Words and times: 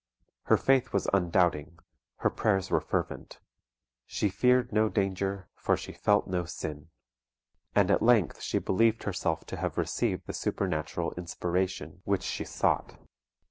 Her 0.45 0.57
faith 0.57 0.93
was 0.93 1.07
undoubting; 1.13 1.77
her 2.21 2.31
prayers 2.31 2.71
were 2.71 2.81
fervent. 2.81 3.39
"She 4.07 4.29
feared 4.29 4.71
no 4.73 4.89
danger, 4.89 5.47
for 5.53 5.77
she 5.77 5.91
felt 5.93 6.25
no 6.25 6.43
sin;" 6.43 6.89
and 7.75 7.91
at 7.91 8.01
length 8.01 8.41
she 8.41 8.57
believed 8.57 9.03
herself 9.03 9.45
to 9.45 9.57
have 9.57 9.77
received 9.77 10.25
the 10.25 10.33
supernatural 10.33 11.11
inspiration 11.17 12.01
which, 12.03 12.23
she 12.23 12.45
sought. 12.45 12.97